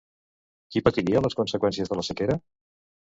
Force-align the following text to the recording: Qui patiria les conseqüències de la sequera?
Qui 0.75 0.81
patiria 0.87 1.21
les 1.25 1.37
conseqüències 1.41 1.91
de 1.91 1.99
la 1.99 2.07
sequera? 2.09 2.39